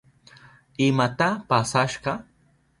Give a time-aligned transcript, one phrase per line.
[0.87, 2.11] ¿Imata pasashka?